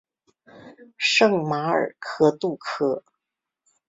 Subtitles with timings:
[0.97, 3.03] 圣马尔克杜科。